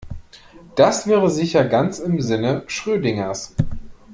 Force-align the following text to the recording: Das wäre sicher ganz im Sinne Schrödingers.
Das 0.75 1.05
wäre 1.05 1.29
sicher 1.29 1.63
ganz 1.63 1.99
im 1.99 2.21
Sinne 2.21 2.63
Schrödingers. 2.65 3.53